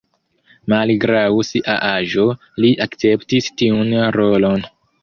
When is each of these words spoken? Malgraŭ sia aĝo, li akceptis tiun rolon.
Malgraŭ 0.73 1.27
sia 1.49 1.75
aĝo, 1.91 2.27
li 2.65 2.73
akceptis 2.89 3.53
tiun 3.63 3.97
rolon. 4.19 4.71